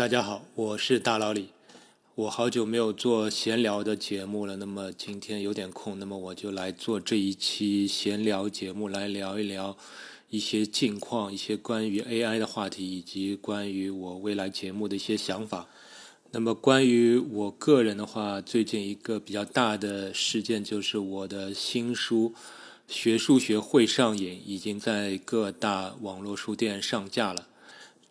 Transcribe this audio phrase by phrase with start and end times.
[0.00, 1.50] 大家好，我是大老李。
[2.14, 9.76] 我好久没有做闲聊的节目了，那么今天有点空，那么我就来做这一期闲聊节目，来聊一聊
[10.30, 15.68] 一些近况，一些关于 AI 的话题，以及关于我未来节目的一些想法。
[16.30, 22.32] 那么关于我个人的话，最近一个比较大的事件就是我的新书
[22.88, 27.48] 《学数学会上瘾》已经在各大网络书店上架了。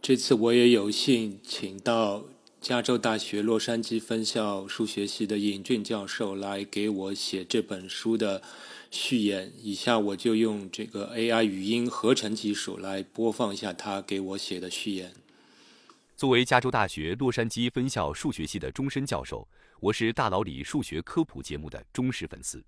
[0.01, 2.23] 这次我也有幸请到
[2.61, 8.41] 加州大学洛杉矶分校数学系的尹俊教授来给我写这本书的
[8.89, 9.51] 序言。
[9.61, 15.13] 以下我就用这个 AI 语音合成技术来播放一下他给我写的序言。
[16.15, 19.47] 作为加州大学洛杉矶分校数学系的终身教授，
[19.79, 22.63] 我是大佬李数学科普节目的忠实粉丝。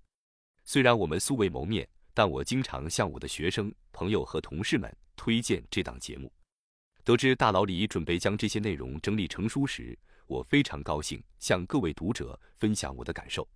[0.64, 6.30] 虽然我们素未谋面，但我经常向我的学生、朋友和同事们推荐这档节目。
[7.04, 9.98] 得知大佬李准备将这些内容整理成书时，
[10.28, 13.46] 我非常高兴，向各位读者分享我的感受。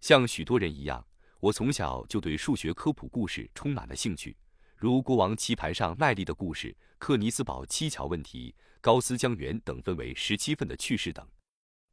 [0.00, 1.04] 像许多人一样，
[1.40, 4.36] 我从小就对数学科普故事充满了兴趣，
[4.76, 11.26] 如国王棋盘上麦丽的故事、克尼斯堡七桥问题、高斯将圆等分为十七份的趣事等。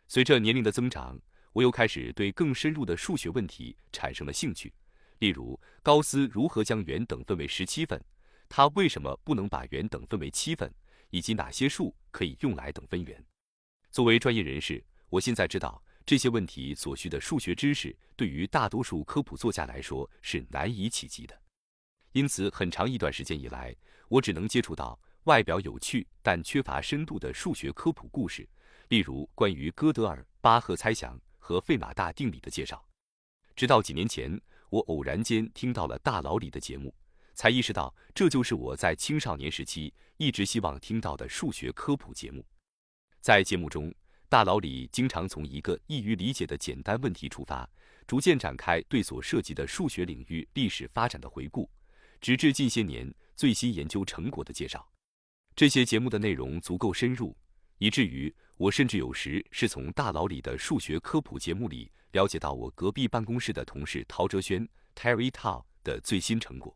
[0.08, 1.19] 随着年龄的增长，
[1.53, 4.71] 我又开始对更深入的数学问题产生了兴趣，
[5.17, 7.99] 例如高斯如何将圆等分为十七份，
[8.47, 10.71] 他为什么不能把圆等分为七份？
[11.14, 13.23] 以及哪些数可以用来等分圆？
[13.92, 21.39] 作为专业人士，我现在知道这些问题所需的数学知识对于大多数科普作家来说是难以企及的。
[22.14, 23.75] 因此，很长一段时间以来，
[24.08, 28.50] 我只能接触到外表有趣但缺乏深度的数学科普故事，
[28.88, 32.83] 例如关于哥德尔、巴赫猜想和费马大定理的介绍。
[33.55, 36.92] 直到几年前，我偶然间听到了大佬里的节目。
[37.36, 42.45] 才意识到，这就是我在青少年时期一直希望听到的数学科普节目。
[43.22, 43.94] 在节目中，
[44.30, 47.70] 大佬李经常从一个易于理解的简单问题出发，
[48.05, 51.70] 逐渐展开对所涉及的数学领域历史发展的回顾，
[52.20, 54.87] 直至近些年最新研究成果的介绍。
[55.55, 57.36] 这些节目的内容足够深入，
[57.77, 66.76] 以至于我甚至有时是从大佬李的数学科普节目里了解到我隔壁办公室的同事陶哲轩 （Terry Tao） 的最新成果。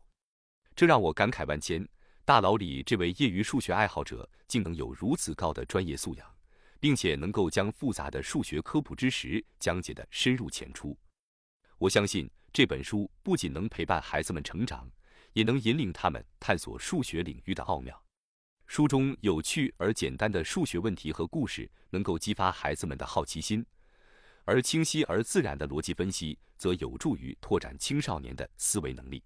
[0.74, 1.86] 这让我感慨万千。
[2.28, 6.36] 大佬李这位业余数学爱好者，竟能有如此高的专业素养，
[6.78, 10.94] 并且能够将复杂的数学科普知识讲解的深入浅出。
[11.78, 14.86] 我相信这本书不仅能陪伴孩子们成长，
[15.32, 17.98] 也能引领他们探索数学领域的奥妙。
[18.66, 23.62] 书中有趣而简单的数学问题和故事，能够激发孩子们的好奇心；
[24.44, 29.24] 而清晰而自然的逻辑分析，则有助于拓展青少年的思维能力。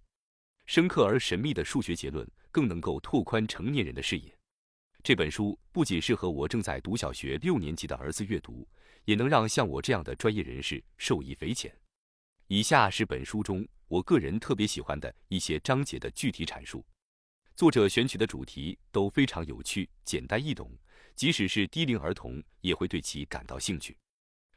[0.73, 4.35] 深刻而神秘的数学结论更能够拓宽成年人的视野。
[5.03, 8.67] 这本书不仅适合我正在读小学六年级的儿子阅读，
[9.05, 11.71] 也能让像我这样的专业人士受益匪浅。
[12.47, 16.83] 以下是本书中我个人特别喜欢的一些章节的具体阐述。
[17.55, 20.71] 作者选取的主题都非常有趣、简单易懂，
[21.15, 23.95] 即使是低龄儿童也会对其感到兴趣。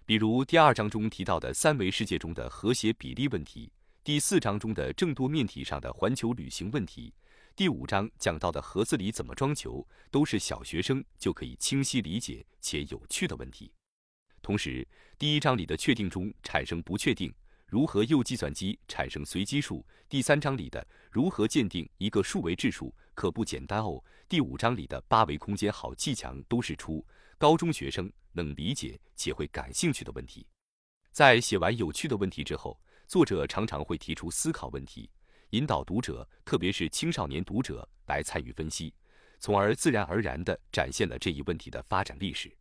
[0.05, 3.69] 比如第二章中提到的三维世界中的和谐比例问题。
[4.05, 7.11] 第四章中的正多面体上的环球旅行问题，
[7.55, 13.71] 第五章讲到的盒子里怎么装球，都是小学生就可以清晰理解且有趣的问题。
[14.43, 17.33] 同时，第一章里的确定中产生不确定，
[17.65, 23.99] 如何用计算机产生随机数；第三章里的如何鉴定一个数为质数可不简单哦；
[24.29, 27.03] 第五章里的八维空间好砌墙，都是出
[27.39, 30.45] 高中学生能理解且会感兴趣的问题。
[31.11, 32.79] 在写完有趣的问题之后。
[33.07, 35.09] 作者常常会提出思考问题，
[35.51, 38.93] 引导读者，特别是青少年读者来参与分析，
[39.39, 42.51] 从而自然而然地展现了这一问题的发展历史。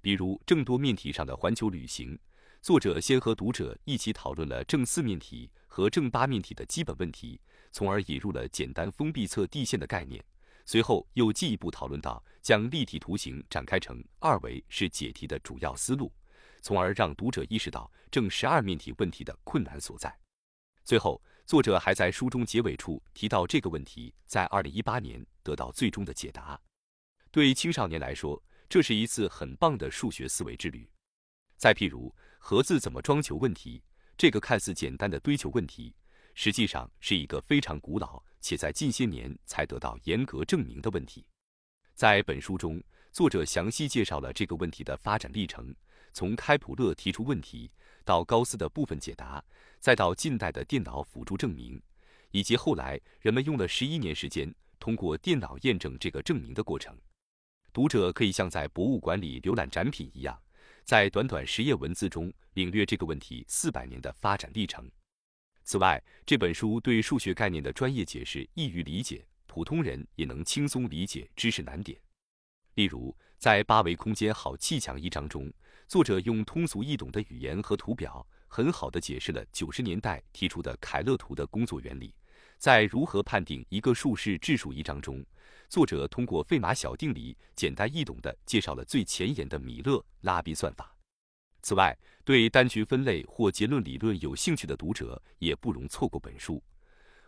[0.00, 2.18] 比如正多面体上的环球旅行，
[2.60, 7.40] 作者先和读者一起讨论了正四面体和正八面体的基本问题，
[7.70, 10.22] 从而引入了简单封闭侧地线的概念。
[10.66, 16.12] 随后又进一步讨论到将立体图形展开成二维是解题的主要思路。
[16.60, 20.16] 从而让读者意识到正十二面体问题的困难所在。
[20.84, 26.60] 最后，作者还在书中结尾处提到，这个问题在二零一八年得到最终的解答。
[27.30, 30.88] 对青少年来说，这是一次很棒的数学思维之旅。
[31.56, 33.82] 再譬如，盒子怎么装球问题，
[34.16, 35.94] 这个看似简单的堆球问题，
[36.34, 41.26] 实际上是一个非常古老且在近些年才得到严格证明的问题。
[41.94, 42.82] 在本书中，
[43.12, 45.74] 作者详细介绍了这个问题的发展历程。
[46.12, 47.70] 从开普勒提出问题，
[48.04, 49.42] 到高斯的部分解答，
[49.80, 51.80] 再到近代的电脑辅助证明，
[52.30, 56.96] 以及后来人们用了十一年时间通过电脑验证这个证明的过程。
[57.72, 60.36] 读者可以像在博物馆里浏览展品一样，
[60.84, 64.90] 在短短十页文字中领略这个问题四百年的发展历程。
[65.64, 72.00] 此外，这本书对数学概念的专业解释易于理解，普通人也能轻松理解知识难点。
[72.74, 75.48] 例如，在八维空间好砌墙一章中，
[75.86, 82.12] 作者用通俗易懂的语言和图表，很好地解释了九十年代提出的凯勒图的工作原理。
[82.58, 85.24] 在如何判定一个数是质数一章中，
[85.68, 90.92] 作者通过费马小定理，简单易懂地介绍了最前沿的米勒拉比算法。
[91.62, 96.60] 此外，对单群分类或结论理论有兴趣的读者也不容错过本书。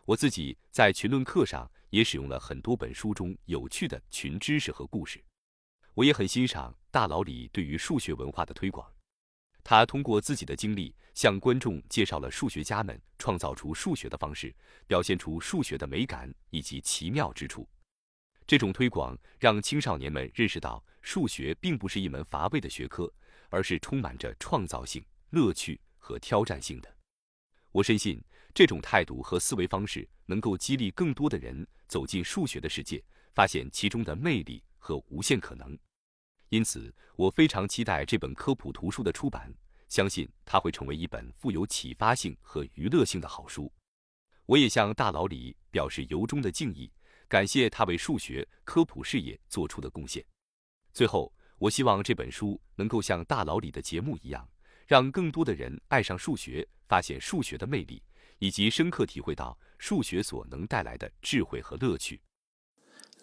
[0.04, 5.22] 我自己在群论课上也使用了很多本书中有趣的群知识和故事。
[5.94, 8.90] 我也很欣赏大佬李对于数学文化的推广。
[9.62, 14.54] 他通过自己的经历，向观众介绍了数学家们创造出数学的方式，
[14.86, 17.68] 表现出数学的美感以及奇妙之处。
[18.46, 23.12] 这种推广让青少年们认识到，数学并不是一门乏味的学科，
[23.48, 26.96] 而是充满着创造性、乐趣和挑战性的。
[27.70, 28.20] 我深信，
[28.52, 33.04] 这种态度和思维方式能够激励更多的人走进数学的世界，
[33.34, 35.78] 发现其中的魅力和无限可能。
[36.48, 39.54] 因此，我非常期待这本科普图书的出版，
[39.88, 43.72] 相信它会成为一本富有启发性和娱乐性的好书。
[44.46, 46.90] 我也向大佬李表示由衷的敬意，
[47.28, 50.24] 感谢他为数学科普事业做出的贡献。
[50.92, 54.48] 最后，我希望这本书能够像大佬李的节目一样，
[54.88, 58.02] 让更多的人爱上数学，发现数学的魅力，
[58.40, 62.20] 以及深刻体会到数学所能带来的智慧和乐趣。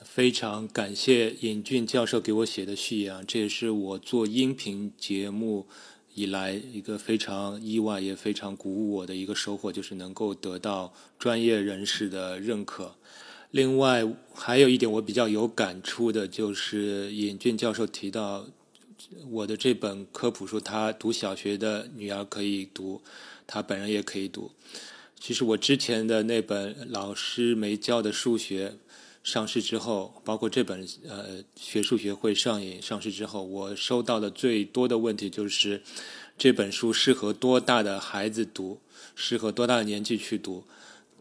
[0.04, 5.68] 非常感谢尹俊教授给我写的序言，这也是我做音频节目
[6.14, 12.96] 以来一个非常意外也非常鼓舞我的一个收获，就是能够得到专业人士的认可。
[13.52, 14.04] 另外
[14.34, 18.48] 还有一点我比较有感触的，就是尹俊教授提到
[19.30, 23.02] 我的这本科普书，他读小学的女儿可以读，
[23.46, 24.52] 他本人也可以读。
[25.20, 28.78] 其实我之前的那本老师没教的数学。
[29.28, 35.82] 上市之后，包括这本呃学术学会上瘾上市之后，我收到的最多的问题就是
[36.38, 38.80] 这本书适合多大的孩子读，
[39.16, 40.64] 适合多大的年纪去读？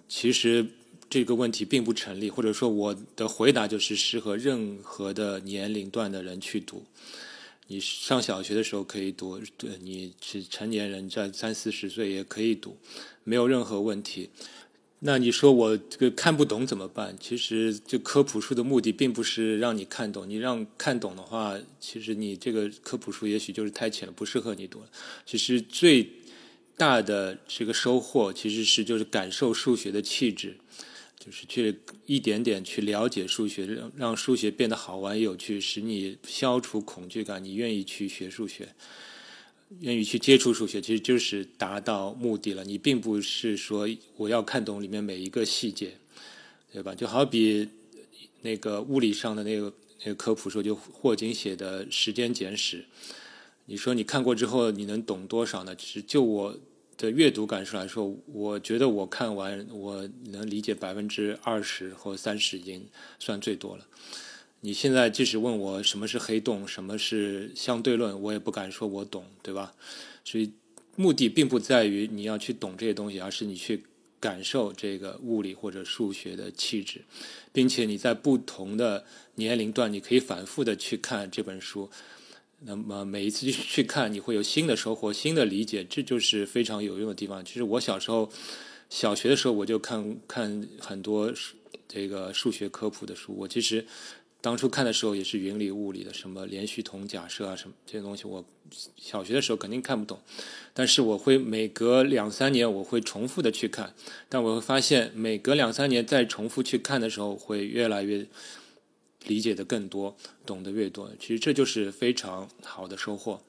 [0.08, 0.64] 其实
[1.11, 6.85] 这个问题并不成立，或者说我的回答就是适合任何的年龄段的人去读。
[7.67, 9.41] 你上小学的时候可以读，
[9.81, 12.76] 你是成年人在三四十岁也可以读，
[13.25, 14.31] 没有任何问题。
[15.01, 17.15] 那你说我这个看不懂怎么办？
[17.21, 24.89] 其实这科普书的目的并不是让你看懂，你让看懂的话，其实你这个科普书也许就是太浅了，不适合你读了。
[25.27, 26.09] 其实最
[26.79, 30.57] 大的这个收获其实是就是感受数学的气质，
[31.19, 38.69] 就是去一点点去了解数学，让让数学变得好玩有趣，使你消除恐惧感，你愿意去学数学。
[39.81, 42.65] 愿意去接触数学，其实就是达到目的了。
[42.65, 45.95] 你并不是说我要看懂里面每一个细节，
[46.73, 46.95] 对吧？
[46.95, 47.69] 就好比
[48.43, 49.73] 那个物理上的那个
[50.05, 52.79] 那个科普书，就霍金写的《时间简史》。
[53.67, 55.75] 你说你看过之后，你能懂多少呢？
[55.75, 56.57] 其实就我
[56.97, 62.87] 的阅读感受来说，我觉得我看完我能理解百分之二十或三十，已经
[63.19, 63.85] 算最多了。
[64.67, 69.73] 你现在即使问我什么是黑洞，什么是相对论，我也不敢说我懂，对吧？
[70.25, 70.50] 所以
[70.97, 73.85] 目的并不在于你要去懂这些东西，而是你去
[74.19, 77.05] 感受这个物理或者数学的气质，
[77.52, 79.05] 并且你在不同的
[79.37, 81.88] 年龄段，你可以反复的去看这本书。
[82.62, 87.45] 那么每一次去看，你会有新的收获、新的理解，这就是非常有用的地方。
[87.45, 88.29] 其实我小时候
[88.90, 91.33] 小学的时候，我就看看很多
[91.87, 93.87] 这个数学科普的书，我其实。
[94.47, 98.45] 当初看的时候也是云里雾里的，什么连续统假设啊，什么这些东西，我
[98.97, 100.21] 小学的时候肯定看不懂。
[100.73, 103.93] 但是我会每隔两三年，我会重复的去看。
[104.29, 108.25] 但我会发现，每隔两三年再重复去看的时候，会越来越
[109.25, 111.11] 理解的更多，懂得越多。
[111.19, 113.43] 其实这就是非常好的收获。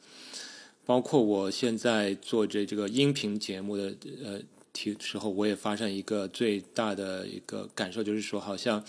[0.83, 4.41] 包括我现在做这这个音频节目的呃
[4.73, 8.83] 题时候，我也发现一个最大的一个感受，就是说好像。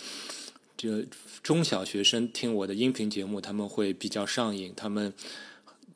[0.79, 1.03] 就
[1.43, 5.13] 中小学生听我的音频节目，他们会比较上瘾，他们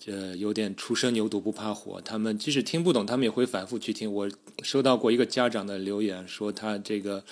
[0.06, 4.12] 呃有点初生牛犊不怕火，他们即使听不懂，他们也会反复去听。
[4.12, 4.28] 我
[4.64, 7.22] 收到过一个家长的留言，说他这个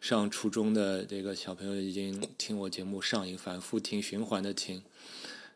[0.00, 4.80] 上初中的这个小朋友已经听我节目上瘾，反复听，循环的听，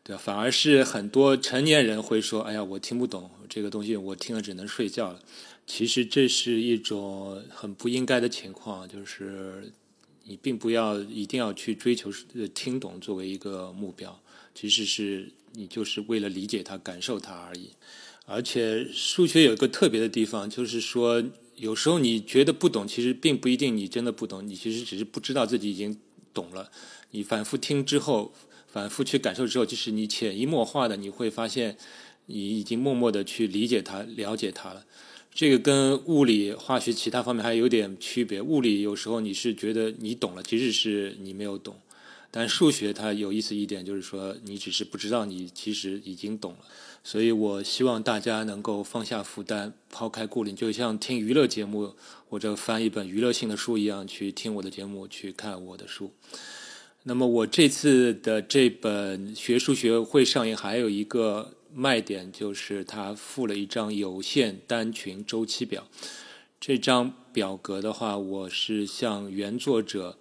[0.03, 0.17] 对？
[0.17, 5.21] 反而是很多成年人会说：“哎呀，我听不懂这个东西，我听了只能睡觉了。”
[5.65, 9.71] 其实这是一种很不应该的情况，就是。
[10.29, 12.11] 你并不要一定要去追求
[12.53, 14.21] 听懂作为一个目标，
[14.53, 17.71] 其实是你就是为了理解它、感受它而已。
[18.27, 21.23] 而且数学有一个特别的地方，就是说
[21.55, 25.99] 有时候你觉得不懂，其实并不一定你真的不懂，你其实只是不知道自己已经
[26.31, 26.69] 懂了。
[27.09, 28.31] 你反复听之后，
[28.67, 31.75] 反复去感受之后，就是你潜移默化的，你会发现
[32.27, 34.85] 你已经默默的去理解它、了解它了。
[35.33, 38.41] 这个跟物理、化学其他方面还有点区别。
[38.41, 41.79] 物理有时候你是觉得你懂了，其实是你没有懂。
[42.31, 46.59] 但数学它有意思一点，就是说你只是不知道你其实已经懂了。
[47.03, 51.95] 所以我希望大家能够放下负担，抛开顾虑，就像听娱乐节目
[52.27, 56.11] 或者翻一本娱乐性的书一样，去听我的节目，去看我的书。
[57.03, 65.87] 那么我这次的这本学数学会上映，还有一个卖点就是它附了一张有限单群周期表。
[66.59, 70.17] 这张表格的话，我是向原作者。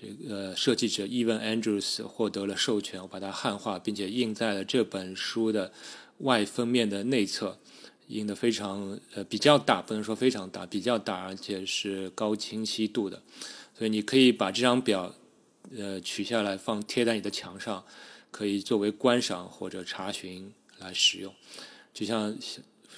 [0.00, 5.72] 这个设计者 Evan Andrews 获得了授权，我把它汉化，并且印在了这本书的
[6.18, 7.58] 外封面的内侧，
[8.06, 13.20] 印的非常呃比较大，不能说非常大，比较大，而且是高清晰度的，
[13.76, 15.12] 所以你可以把这张表
[15.76, 17.84] 呃取下来放贴在你的墙上，
[18.30, 21.34] 可以作为观赏或者查询来使用，
[21.92, 22.36] 就像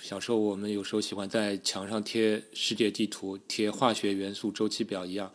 [0.02, 5.32] 小时候我们有时候喜欢在墙上贴世界地图、贴化学元素周期表一样。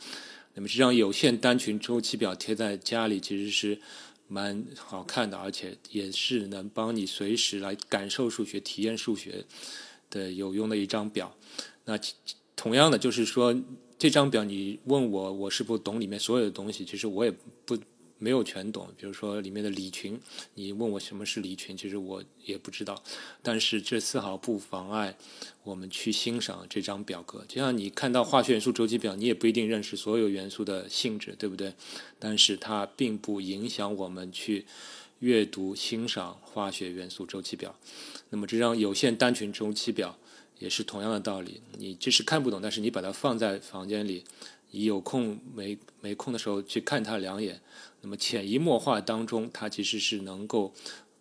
[0.54, 3.80] 那么这张有限单群周期表贴在家里，其实是
[4.28, 9.44] 蛮好看的，而且也是能帮你随时来感受数学、体验数学
[10.10, 11.36] 的有用的一张表。
[11.86, 12.00] 那
[12.56, 13.56] 同样的，就是说
[13.98, 17.32] 这张表，你问我我是不懂里面所有的东西，其实我也
[17.66, 17.78] 不。
[18.18, 20.20] 没有全懂，比如说里面的李群，
[20.54, 23.04] 你问我什么是李群，其实我也不知道。
[23.42, 25.18] 但是这丝毫不妨碍
[25.64, 27.44] 我们去欣赏这张表格。
[27.48, 31.74] 就像你看到化学元素周期表，你也不一定认识所有元素的性质，对不对？
[32.18, 34.66] 但是它并不影响我们去
[35.20, 37.76] 阅读欣赏化学元素周期表。
[38.30, 40.18] 那么这张有限单群周期表
[40.60, 44.24] 也是同样的道理，你即使看不懂，但是你把它放在房间里。
[44.84, 47.62] 有空没没空的时候去看他两眼，
[48.02, 50.74] 那么潜移默化当中，他其实是能够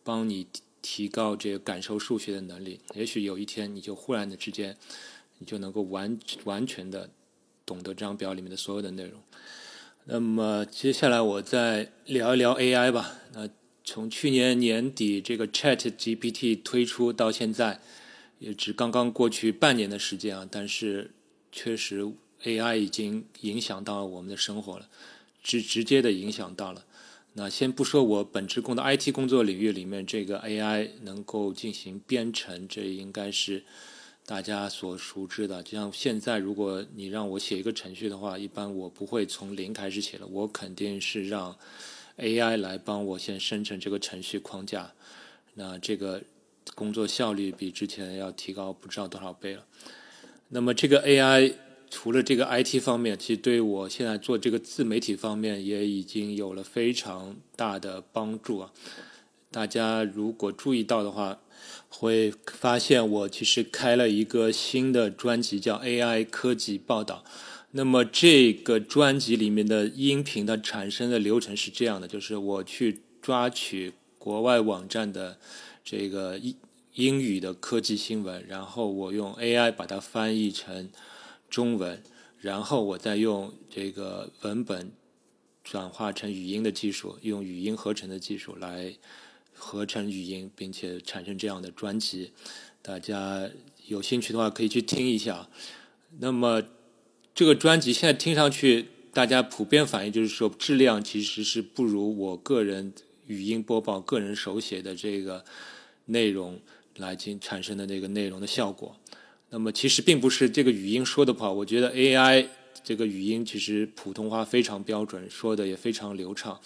[0.03, 0.49] 帮你
[0.83, 2.81] 提高这个感受数学的能力。
[2.95, 4.77] 也许有一天，你就忽然的之间，
[5.39, 7.09] 你就能够完完全的
[7.65, 9.21] 懂得这张表里面的所有的内容。
[10.07, 13.19] 那么接下来我再聊一聊 AI 吧。
[13.33, 13.49] 那
[13.85, 17.81] 从去年年底这个 Chat GPT 推出到现在，
[18.41, 21.13] 也只刚刚过去半年的时间啊，但是
[21.53, 22.13] 确实。
[22.45, 24.89] AI 已经影响到了我们的生活了，
[25.43, 26.85] 直直接的影响到了。
[27.37, 33.65] 那先不说我本职工的 IT 工作领域里面，这个 AI 能够进行编程，这应该是
[34.25, 35.61] 大家所熟知的。
[35.63, 41.57] 就像现在，如果你让我写一个程序的话，一般我不会从零开始写了，我肯定是让
[42.19, 44.93] AI 来帮我先生成这个程序框架。
[45.55, 46.23] 那这个
[46.77, 49.65] 工作效率比之前要提高不知道多少倍了。
[50.51, 51.55] 那么这个 AI。
[51.97, 58.73] 除了这个 IT 方面，其实对我现在做这个自媒体方面也已经有了非常大的帮助啊！
[59.53, 61.39] 大家如果注意到的话，
[61.89, 67.23] 会发现我其实开了一个新的专辑，叫 AI 科技报道。
[67.71, 75.39] 那么这个专辑里面的音频的产生的流程是这样的：就是我去抓取国外网站的
[75.85, 76.57] 这个英
[76.95, 80.91] 英语的科技新闻，然后我用 AI 把它翻译成。
[81.55, 82.03] 中文，
[82.41, 84.91] 然后我再用这个文本
[85.63, 88.97] 转化成语音的技术，用语音合成的技术来
[89.53, 92.33] 合成语音，并且产生这样的专辑。
[92.83, 93.49] 大家
[93.87, 95.49] 有兴趣的话可以去听一下。
[96.19, 96.61] 那么
[97.33, 102.93] 这个专辑现在听上去，大家普遍反应就是说质量其实是不如我个人
[103.29, 105.45] 语音播报、个人手写的这个
[106.07, 106.61] 内容
[106.97, 108.97] 来进产生的那个内容的效果。
[109.55, 112.45] 那么其实并不是这个语音说的不好，我觉得 AI
[112.83, 116.61] 这个语音其实普通话非常标准，说的也非常流畅。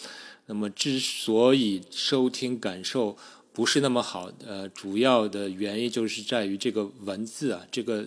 [0.46, 3.14] 那么之所以收听感受
[3.52, 8.06] 不是那么好，呃，主要的原因就是在于这个文字啊，这个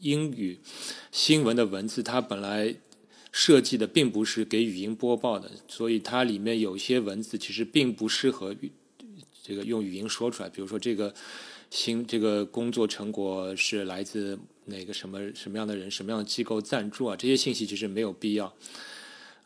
[0.00, 0.58] 英语
[1.12, 2.74] 新闻的文字，它本来
[3.30, 8.52] 设计的并不是给语音播报的，所以它里面有些文字其实并不适合
[9.40, 11.14] 这个用语音说出来，比如说这个。
[11.70, 17.16] 新这个工作成果是来自哪个什么什么样的人、什么样的机构赞助啊？
[17.16, 18.52] 这些信息其实没有必要。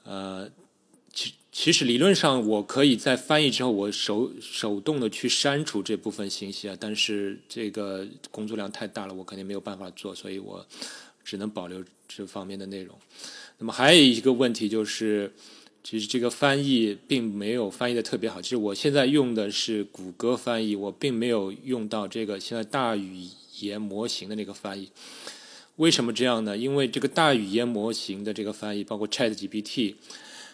[0.04, 0.50] 呃，
[1.12, 10.66] 其其实理论上我可以在翻译之后，我手手动的去删除这部分信息啊，但是这个工作量太大了，我肯定没有办法做，所以我
[11.22, 12.98] 只能保留这方面的内容。
[13.58, 15.32] 那么还有一个问题就是，
[15.84, 18.40] 其实这个翻译并没有翻译的特别好。
[18.40, 23.26] 其实我现在用的是谷歌翻译，我并没有用到这个现在大语
[23.60, 24.88] 言模型的那个翻译。
[25.76, 26.56] 为什么这样呢？
[26.56, 29.96] 因为这个大语言模型的这个翻译，包括 Chat GPT，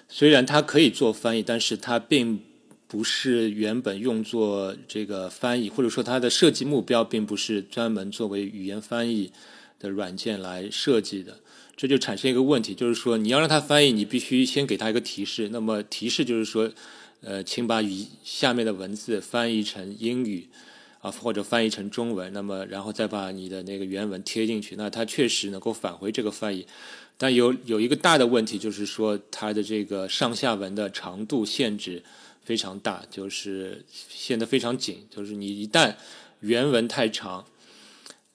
[0.09, 2.41] 虽然它可以做翻译，但是它并
[2.89, 9.31] 不是原本用作这个翻译，或者说它的设计目标并不是专门作为语言翻译
[9.81, 11.41] 的软件来设计的。
[11.77, 15.49] 这就产生一个问题，就是说你要让它翻译，你必须先给它一个提示。
[15.49, 16.71] 那么提示就是说，
[17.23, 20.47] 呃，请把语下面的文字翻译成英语。
[21.03, 26.67] 啊，或者翻译成中文，那么然后再把你的那个原文贴进去，那它确实能够返回这个翻译，
[27.17, 32.03] 但有有一个大的问题，就是说它的这个上下文的长度限制
[32.45, 35.95] 非常大，就是限得非常紧，就是你一旦
[36.41, 37.47] 原文太长，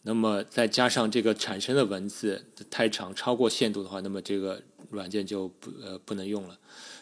[0.07, 6.57] 那么再加上这个产生的文字太长，超过限度的话，那么这个软件就不呃不能用了。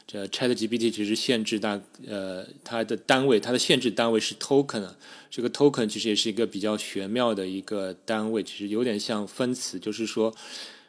[0.08, 4.86] 这 ChatGPT 其实限制大呃它的单位，它的限制单位是 token。
[5.30, 10.34] 这个 token 其实也是一个比较玄妙的一个单位，其实有点像分词，就是说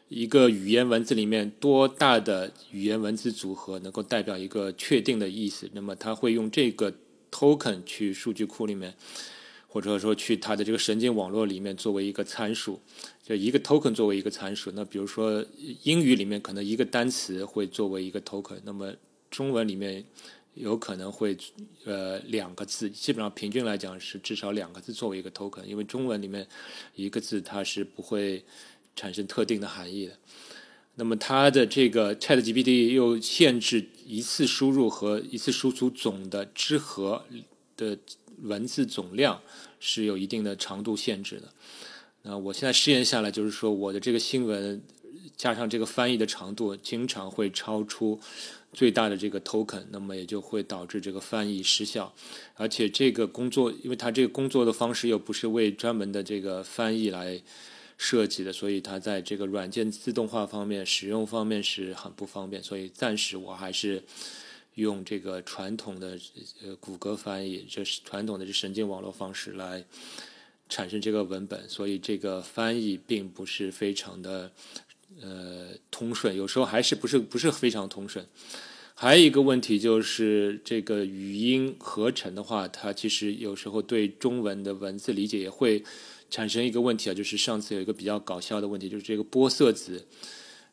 [0.07, 6.93] 一个语言文字里面多大的语言文字组合能够代表一个确定的意思，那么它会用这个
[7.31, 8.93] token 去数据库里面，
[9.75, 12.79] 或者说去它的这个神经网络里面作为一个参数，
[13.21, 14.71] 就一个 token 作为一个参数。
[14.73, 15.45] 那比如说
[15.83, 18.93] 英语里面可能一个单词会作为一个 token，那么
[19.29, 20.01] 中文里面
[20.53, 21.35] 有可能会
[21.83, 26.47] 呃两个字，基本上平均来讲是至少两个字作为一个 token，因为中文里面
[26.95, 28.45] 一个字它是不会
[28.95, 30.13] 产生特定的含义的。
[30.95, 37.25] 那么它的这个 ChatGPT 又限制一次输入和一次输出总的之和
[37.75, 37.99] 的
[38.41, 39.41] 文字总量
[39.79, 41.53] 是有一定的长度限制的。
[42.23, 44.81] 那我现在试验下来，就是说我的这个新闻
[45.35, 48.19] 加上这个翻译的长度，经常会超出。
[48.73, 52.13] 最大的这个 token，那么也就会导致这个翻译失效，
[52.55, 57.41] 而且这个工作，因为它这个工作的方式又不是为专门的这个翻译来
[57.97, 62.61] 设计的，所以它在这个软件自动化方面、使用方面是很不方便。
[62.61, 64.03] 所以暂时我还是
[64.75, 66.17] 用这个传统的
[66.63, 69.83] 呃谷歌翻译，就是传统的这神经网络方式来
[70.69, 74.51] 产生这个文本，所以这个翻译并不是非常的。
[75.21, 78.25] 呃，通顺有时候还是不是不是非常通顺。
[78.95, 85.81] 还有一个问题就是这个语音合成的话，它其实有时候对中文的文字理解也会
[86.29, 87.13] 产生一个问题啊。
[87.13, 90.05] 就是上次有一个比较搞笑的问题，就是这个波色子，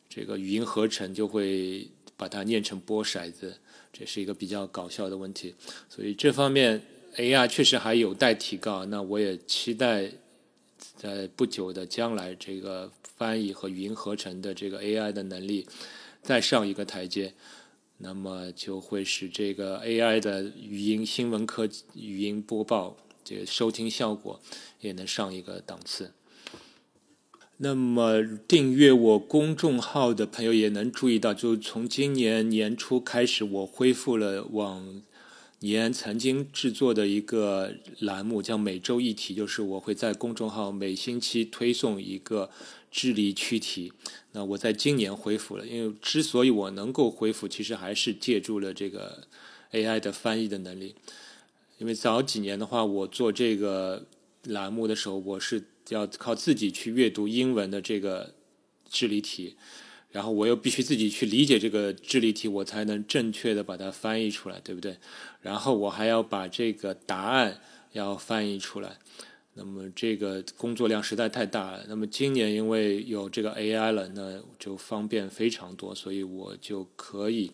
[0.09, 1.87] 这个语音合成就会
[2.17, 3.55] 把它念成波骰子，
[3.93, 5.55] 这是一个比较搞笑的问题。
[5.87, 6.81] 所以这方面
[7.15, 8.83] AI 确实还有待提高。
[8.87, 10.11] 那我也期待
[10.97, 12.91] 在不久的将来这个。
[13.15, 15.67] 翻译和语音合成的这个 AI 的能力
[16.23, 17.31] 再上一个台阶，
[17.99, 24.41] 那么就会使这个 AI 的语音新闻科语音播报这个收听效果
[24.81, 26.11] 也能上一个档次。
[27.57, 35.01] 那么订阅我公众号的朋友也能注意到，就从今年年初开始，我恢复了往
[35.59, 42.49] 年曾经制作的一个栏目，叫每周一题，就是我会在公众号每星期推送一个。
[42.95, 43.91] 智力趣题，
[44.33, 49.23] 那我在今年恢复了，因为之所以我能够恢复，其实还是借助了这个
[49.71, 50.93] AI 的翻译的能力。
[51.79, 54.05] 因为早几年的话，我做这个
[54.43, 58.33] 栏目的时候，我是要靠自己去阅读英文的这个
[58.89, 59.55] 智力题，
[60.11, 64.97] 然后我又必须自己去理解这个智力题，我才能正确的把它翻译出来，对不对？
[65.41, 68.97] 然后我还要把这个答案要翻译出来。
[69.55, 71.85] 那么这个工作量实在太大了。
[71.87, 77.51] 那么今年因为有这个 AI 了，那就方便非常多，所以我就可以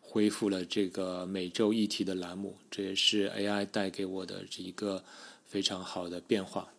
[0.00, 2.56] 恢复了这个每周一题的栏目。
[2.70, 5.04] 这也是 AI 带给我的一个
[5.44, 6.72] 非常好的变化。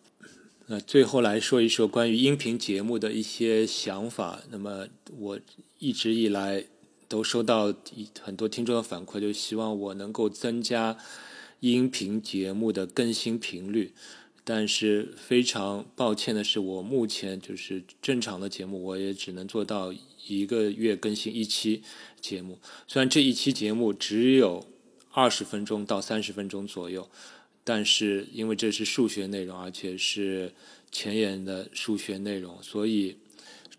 [0.70, 4.42] 那最后来说一说关于音频节目的一些想法。
[4.50, 4.86] 那么
[5.18, 5.40] 我
[5.78, 6.62] 一直以来
[7.08, 7.74] 都收到
[8.20, 10.98] 很多听众的反馈，就希望我能够增加
[11.60, 13.94] 音频节目的更新频率。
[14.44, 19.94] 但是非常抱歉的是，我目前就是正常的节目，我也只能做到
[20.26, 21.82] 一个月更新一期
[22.20, 22.58] 节目。
[22.86, 24.66] 虽然这一期节目只有
[25.12, 27.08] 二十分钟到三十分钟左右，
[27.68, 30.50] 但是因为这是数学内容，而且是
[30.90, 33.18] 前沿的数学内容，所以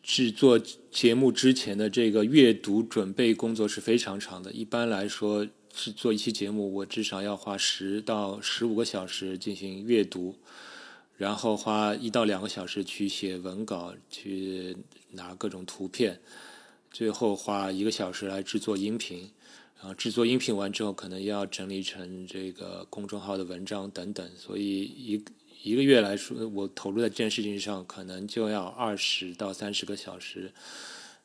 [0.04, 0.60] 制作
[0.92, 4.52] 节目之前的这个阅读准备工作是非常长的。
[4.52, 5.48] 一般来说。
[5.72, 10.36] 是做一期节目，我至少要花十到十五个小时进行阅读，
[11.16, 14.76] 然后花一到两个小时去写文稿，去
[15.12, 16.20] 拿各种图片，
[16.92, 19.30] 最后花一个小时来制作音频。
[19.82, 24.30] 然后制作音频完之后，可能要整理成这个公众号的文章等等。
[24.38, 25.24] 所以一
[25.64, 30.52] 一个月来说，我投入在这件事情上，可能就要二十到三十个小时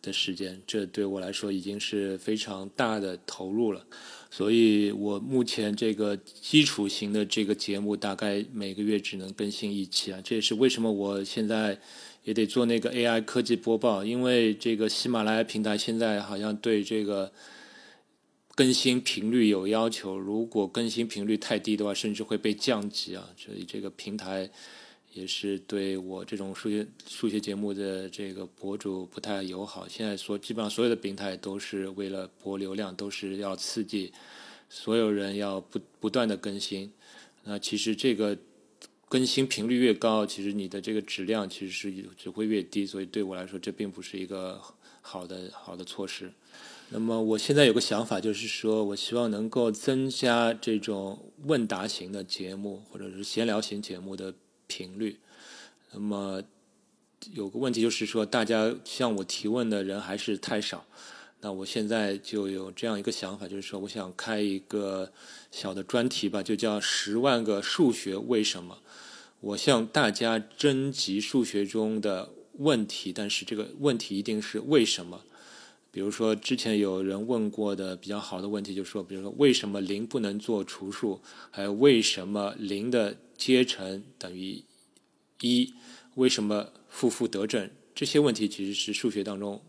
[0.01, 0.63] 的时间。
[0.69, 3.85] 这对我来说已经是非常大的投入了。
[4.31, 10.21] 所以我目前这个基础型的这个节目，大概每个月只能更新一期啊。
[10.23, 11.77] 这也是为什么我现在
[12.23, 17.33] 也得做那个 AI 科技播报，因为这个喜马拉雅平台现在好像对这个。
[18.55, 23.29] 更新频率有要求，如果更新频率太低的话，甚至会被降级啊！
[23.37, 24.49] 所以这个平台
[25.13, 29.89] 也是对我这种数学数学节目的这个博主不太友好。
[29.89, 34.13] 现在所基本上所有的平台都是为了博流量，都是要刺激
[34.69, 36.93] 所有人要不不断的更新。
[37.43, 38.39] 那其实这个
[39.09, 42.87] 更新频率越高，其实你的这个质量其实是只会越低。
[42.87, 44.61] 所以对我来说，这并不是一个
[45.01, 46.33] 好的好的措施。
[46.97, 54.33] 那么我现在有个想法，就是说我希望能够增加这种问答型的节目或者是闲聊型节目的
[54.69, 55.19] 频率。
[55.91, 56.41] 那么
[57.33, 60.85] 有个问题就是说，大家向我提问的人还是太少。
[61.41, 65.11] 那我现在就有这样一个想法，就是说我想开一个
[65.51, 68.79] 小的专题吧，就叫“十万个数学为什么”。
[69.43, 75.23] 我向大家征集数学中的问题，但是这个问题一定是为什么。
[75.95, 81.21] 比如说，之前有人问过的比较好的问题，就是说，比如说，为什么零不能做除数？
[81.53, 84.61] 还有，为什么零的阶乘等于
[85.41, 85.73] 一？
[86.17, 87.71] 为什么负负得正？
[87.95, 89.63] 这些问题其实是数学当中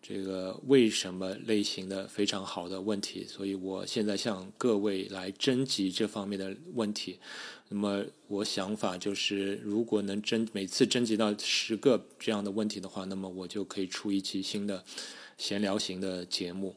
[0.00, 3.26] 这个为什么类型的非常好的问题。
[3.28, 7.18] 所以我现在向各位来征集这方面的问题。
[7.68, 14.82] 那么，我想法就是，如果能征每次征集到十个这样的问题的话，那么我就可以出一期新的。
[15.38, 16.76] 闲聊型的节目，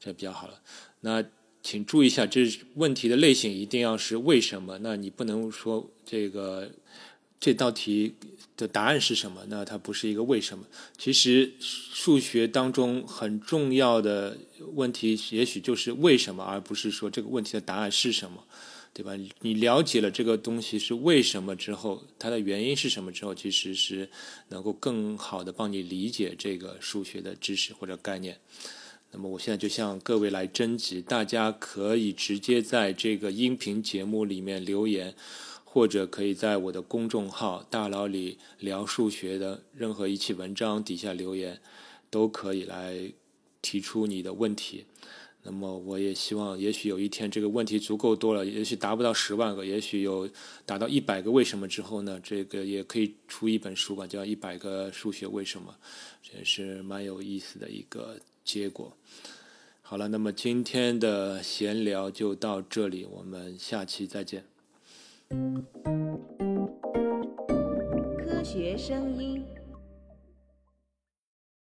[0.00, 0.60] 这比较好了。
[1.02, 1.22] 那
[1.62, 4.78] 请注意一下，这问题的类型一定要是为什么？
[4.78, 6.70] 那你不能说这个
[7.38, 8.14] 这道题
[8.56, 9.44] 的答案是什么？
[9.48, 10.64] 那它不是一个为什么。
[10.96, 14.38] 其实数学当中很重要的
[14.74, 18.44] 问题，也许就是为什么，而不是说这个问题的答案是什么。
[18.92, 19.12] 对吧？
[19.40, 24.08] 你了解了这个东西是为什么之后，它的原因是什么之后，其实是
[24.48, 28.40] 能够更好的帮你理解这个数学的知识或者概念。
[29.12, 35.14] 那么我现在就向各位来征集，大家可以直接在这个音频节目里面留言，
[35.64, 41.60] 或者可以在我的公众号“大佬里聊数学”的任何一期文章底下留言，
[42.10, 43.12] 都可以来
[43.62, 44.84] 提出你的问题。
[45.50, 50.28] 那么我也希望，也许有一天这个问题足够多了，也许达不到十万个，也许有
[50.66, 55.74] 达到一百个为什么之后呢，这个也可以出一本书吧，叫《一百个数学为什么》，
[56.22, 58.92] 这也是蛮有意思的一个结果。
[59.80, 64.44] 好了，那么今天的闲聊就到这里，我们下期再见。
[68.18, 69.42] 科学声音。